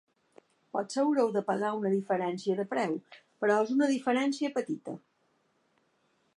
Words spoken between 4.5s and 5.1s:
petita.